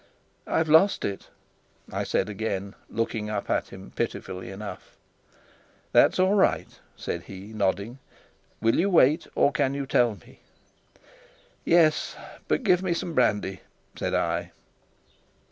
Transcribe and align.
"I've 0.47 0.67
lost 0.67 1.05
it," 1.05 1.29
I 1.93 2.03
said 2.05 2.27
again, 2.27 2.73
looking 2.89 3.29
up 3.29 3.51
at 3.51 3.67
him 3.67 3.91
pitifully 3.95 4.49
enough. 4.49 4.97
"That's 5.91 6.17
all 6.17 6.33
right," 6.33 6.69
said 6.95 7.25
he, 7.25 7.53
nodding. 7.53 7.99
"Will 8.63 8.79
you 8.79 8.89
wait, 8.89 9.27
or 9.35 9.51
can 9.51 9.75
you 9.75 9.85
tell 9.85 10.15
me?" 10.15 10.39
"Yes, 11.63 12.15
but 12.47 12.63
give 12.63 12.81
me 12.81 12.95
some 12.95 13.13
brandy," 13.13 13.61
said 13.95 14.15
I. 14.15 14.53